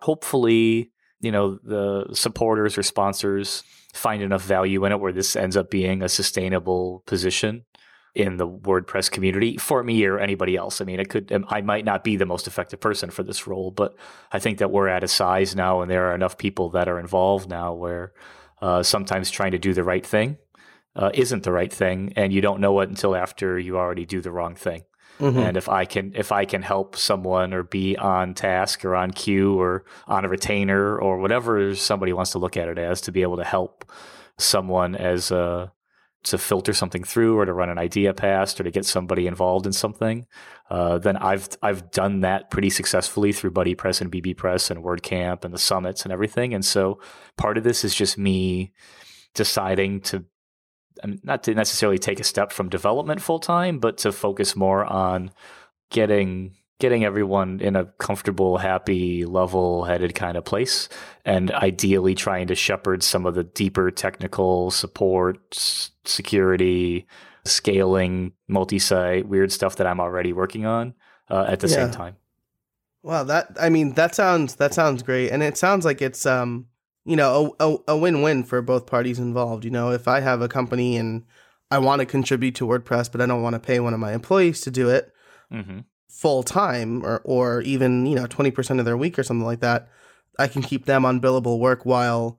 [0.00, 3.62] hopefully you know the supporters or sponsors
[3.94, 7.64] find enough value in it where this ends up being a sustainable position
[8.14, 10.80] in the WordPress community for me or anybody else.
[10.80, 13.46] I mean, it could, um, I might not be the most effective person for this
[13.46, 13.94] role, but
[14.32, 16.98] I think that we're at a size now and there are enough people that are
[16.98, 18.12] involved now where
[18.60, 20.38] uh, sometimes trying to do the right thing
[20.96, 22.12] uh, isn't the right thing.
[22.16, 24.82] And you don't know it until after you already do the wrong thing.
[25.20, 25.38] Mm-hmm.
[25.38, 29.10] And if I can if I can help someone or be on task or on
[29.10, 33.12] cue or on a retainer or whatever somebody wants to look at it as to
[33.12, 33.90] be able to help
[34.38, 35.72] someone as a
[36.24, 39.66] to filter something through or to run an idea past or to get somebody involved
[39.66, 40.26] in something,
[40.70, 45.54] uh, then I've I've done that pretty successfully through BuddyPress and BBPress and WordCamp and
[45.54, 46.54] the summits and everything.
[46.54, 47.00] And so
[47.36, 48.72] part of this is just me
[49.34, 50.24] deciding to
[51.04, 55.30] not to necessarily take a step from development full time, but to focus more on
[55.90, 60.88] getting getting everyone in a comfortable, happy, level headed kind of place.
[61.24, 67.06] And ideally trying to shepherd some of the deeper technical support, security,
[67.44, 70.94] scaling, multi site, weird stuff that I'm already working on
[71.30, 71.74] uh, at the yeah.
[71.74, 72.16] same time.
[73.02, 76.66] Wow, that I mean that sounds that sounds great, and it sounds like it's um
[77.04, 79.64] you know a, a, a win win for both parties involved.
[79.64, 81.24] You know, if I have a company and
[81.70, 84.14] I want to contribute to WordPress, but I don't want to pay one of my
[84.14, 85.12] employees to do it,
[85.52, 89.60] mm-hmm full time or or even you know 20% of their week or something like
[89.60, 89.88] that
[90.38, 92.38] i can keep them on billable work while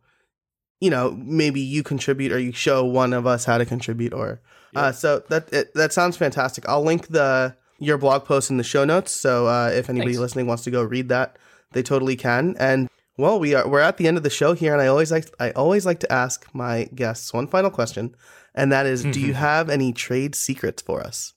[0.80, 4.42] you know maybe you contribute or you show one of us how to contribute or
[4.74, 4.82] yeah.
[4.82, 8.64] uh, so that it, that sounds fantastic i'll link the your blog post in the
[8.64, 10.20] show notes so uh, if anybody Thanks.
[10.20, 11.38] listening wants to go read that
[11.72, 14.74] they totally can and well we are we're at the end of the show here
[14.74, 18.16] and i always like i always like to ask my guests one final question
[18.56, 21.34] and that is, do you have any trade secrets for us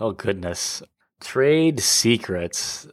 [0.00, 0.82] oh goodness
[1.22, 2.88] Trade secrets.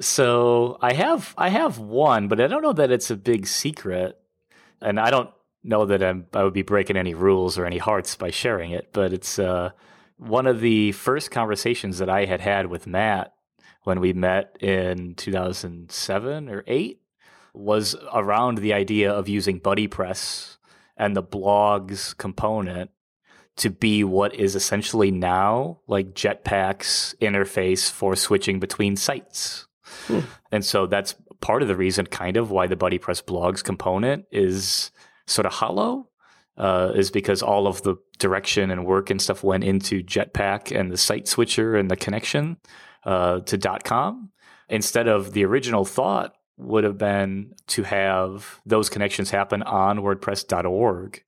[0.00, 4.18] So I have I have one, but I don't know that it's a big secret,
[4.80, 5.30] and I don't
[5.64, 8.88] know that I'm, I would be breaking any rules or any hearts by sharing it.
[8.92, 9.70] But it's uh,
[10.16, 13.32] one of the first conversations that I had had with Matt
[13.84, 17.00] when we met in 2007 or eight
[17.54, 20.56] was around the idea of using BuddyPress
[20.96, 22.90] and the blogs component
[23.56, 29.66] to be what is essentially now like Jetpack's interface for switching between sites.
[30.06, 30.20] Hmm.
[30.50, 34.90] And so that's part of the reason, kind of, why the BuddyPress blogs component is
[35.26, 36.08] sort of hollow,
[36.56, 40.90] uh, is because all of the direction and work and stuff went into Jetpack and
[40.90, 42.56] the site switcher and the connection
[43.04, 44.30] uh, to .com
[44.68, 51.22] instead of the original thought would have been to have those connections happen on WordPress.org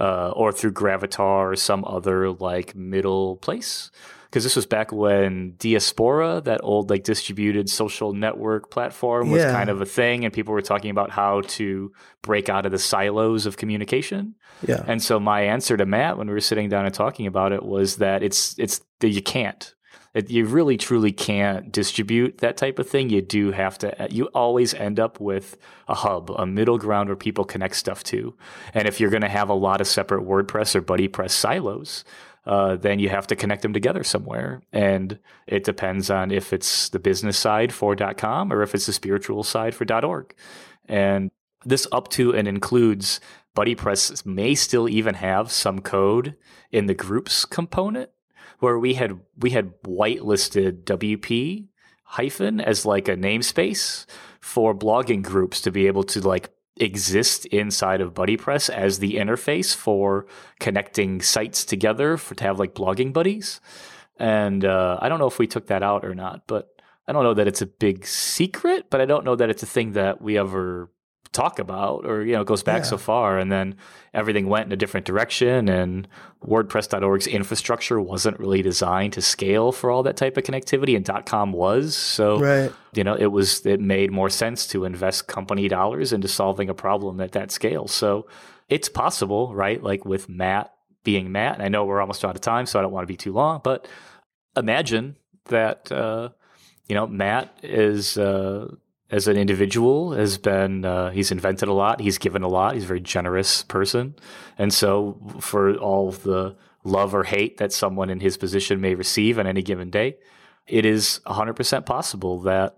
[0.00, 3.90] uh, or through Gravatar or some other like middle place.
[4.24, 9.52] Because this was back when Diaspora, that old like distributed social network platform, was yeah.
[9.52, 12.78] kind of a thing, and people were talking about how to break out of the
[12.78, 14.36] silos of communication.
[14.66, 14.84] Yeah.
[14.86, 17.64] And so my answer to Matt when we were sitting down and talking about it
[17.64, 19.74] was that it's it's that you can't
[20.12, 23.10] it, you really truly can't distribute that type of thing.
[23.10, 27.16] You do have to, you always end up with a hub, a middle ground where
[27.16, 28.34] people connect stuff to.
[28.74, 32.04] And if you're going to have a lot of separate WordPress or BuddyPress silos,
[32.44, 34.62] uh, then you have to connect them together somewhere.
[34.72, 38.92] And it depends on if it's the business side for .com or if it's the
[38.92, 40.34] spiritual side for .org.
[40.86, 41.30] And
[41.64, 43.20] this up to and includes
[43.56, 46.36] BuddyPress may still even have some code
[46.72, 48.10] in the groups component
[48.60, 51.66] where we had we had whitelisted WP
[52.04, 54.06] hyphen as like a namespace
[54.40, 59.74] for blogging groups to be able to like exist inside of BuddyPress as the interface
[59.74, 60.26] for
[60.58, 63.60] connecting sites together for to have like blogging buddies.
[64.18, 66.68] And uh, I don't know if we took that out or not, but
[67.06, 69.66] I don't know that it's a big secret, but I don't know that it's a
[69.66, 70.90] thing that we ever
[71.32, 72.88] talk about or you know it goes back yeah.
[72.88, 73.76] so far and then
[74.12, 76.08] everything went in a different direction and
[76.44, 81.52] wordpress.org's infrastructure wasn't really designed to scale for all that type of connectivity and .com
[81.52, 82.72] was so right.
[82.94, 86.74] you know it was it made more sense to invest company dollars into solving a
[86.74, 88.26] problem at that scale so
[88.68, 90.74] it's possible right like with Matt
[91.04, 93.12] being Matt and I know we're almost out of time so I don't want to
[93.12, 93.86] be too long but
[94.56, 95.14] imagine
[95.44, 96.30] that uh,
[96.88, 98.74] you know Matt is uh,
[99.10, 102.84] as an individual has been uh, he's invented a lot he's given a lot he's
[102.84, 104.14] a very generous person.
[104.58, 109.38] And so for all the love or hate that someone in his position may receive
[109.38, 110.16] on any given day
[110.66, 112.76] it is 100% possible that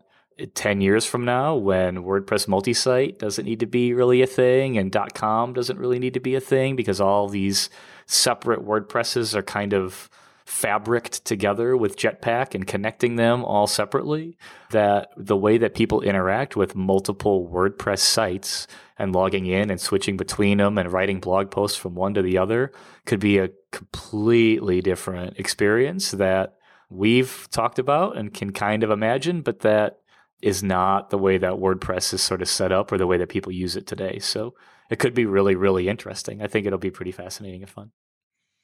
[0.54, 4.96] 10 years from now when wordpress multi-site doesn't need to be really a thing and
[5.14, 7.68] com doesn't really need to be a thing because all these
[8.06, 10.08] separate wordpresses are kind of
[10.53, 14.36] fabriced together with Jetpack and connecting them all separately,
[14.70, 18.66] that the way that people interact with multiple WordPress sites
[18.98, 22.36] and logging in and switching between them and writing blog posts from one to the
[22.36, 22.70] other
[23.07, 26.55] could be a completely different experience that
[26.90, 30.00] we've talked about and can kind of imagine, but that
[30.42, 33.30] is not the way that WordPress is sort of set up or the way that
[33.30, 34.18] people use it today.
[34.18, 34.55] So
[34.90, 36.42] it could be really, really interesting.
[36.42, 37.92] I think it'll be pretty fascinating and fun.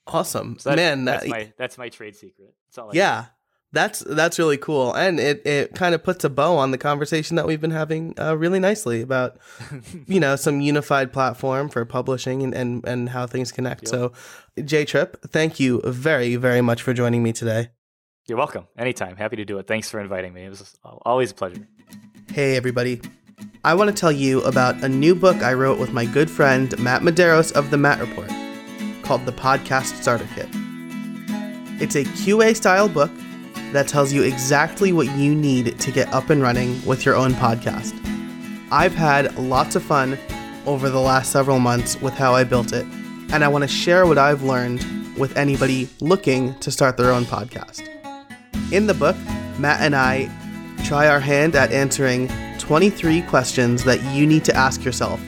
[0.09, 1.05] Awesome, so that's, man.
[1.05, 2.55] That's that, my that's my trade secret.
[2.67, 2.89] That's all.
[2.89, 3.27] I yeah,
[3.73, 7.37] that's that's really cool, and it it kind of puts a bow on the conversation
[7.37, 9.37] that we've been having uh, really nicely about
[10.07, 13.83] you know some unified platform for publishing and and, and how things connect.
[13.83, 13.89] Yep.
[13.89, 14.13] So,
[14.65, 17.69] J Trip, thank you very very much for joining me today.
[18.27, 18.67] You're welcome.
[18.77, 19.17] Anytime.
[19.17, 19.67] Happy to do it.
[19.67, 20.45] Thanks for inviting me.
[20.45, 21.67] It was always a pleasure.
[22.33, 23.03] Hey everybody.
[23.65, 26.77] I want to tell you about a new book I wrote with my good friend
[26.79, 28.31] Matt Medeiros of the Matt Report
[29.09, 30.49] called the Podcast Starter Kit.
[31.81, 33.11] It's a QA style book
[33.73, 37.33] that tells you exactly what you need to get up and running with your own
[37.33, 37.95] podcast.
[38.71, 40.19] I've had lots of fun
[40.67, 42.85] over the last several months with how I built it,
[43.33, 44.85] and I want to share what I've learned
[45.17, 47.89] with anybody looking to start their own podcast.
[48.73, 49.17] In the book,
[49.59, 50.29] Matt and I
[50.85, 52.29] try our hand at answering
[52.59, 55.19] 23 questions that you need to ask yourself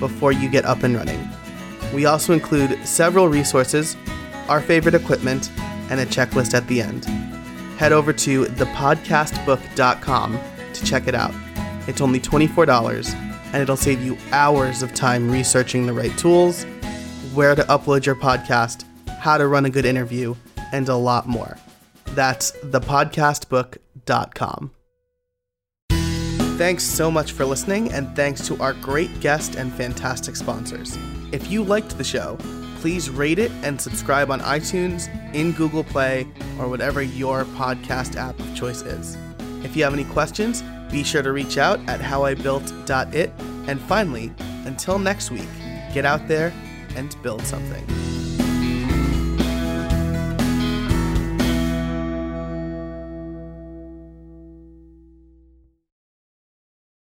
[0.00, 1.35] before you get up and running.
[1.96, 3.96] We also include several resources,
[4.48, 5.50] our favorite equipment,
[5.88, 7.06] and a checklist at the end.
[7.78, 10.38] Head over to thepodcastbook.com
[10.74, 11.32] to check it out.
[11.88, 16.64] It's only $24 and it'll save you hours of time researching the right tools,
[17.32, 18.84] where to upload your podcast,
[19.20, 20.34] how to run a good interview,
[20.72, 21.56] and a lot more.
[22.08, 24.70] That's thepodcastbook.com.
[26.58, 30.98] Thanks so much for listening, and thanks to our great guest and fantastic sponsors.
[31.36, 32.38] If you liked the show,
[32.80, 36.26] please rate it and subscribe on iTunes, in Google Play,
[36.58, 39.18] or whatever your podcast app of choice is.
[39.62, 43.32] If you have any questions, be sure to reach out at howibuilt.it.
[43.68, 44.32] And finally,
[44.64, 45.48] until next week,
[45.92, 46.54] get out there
[46.96, 48.15] and build something.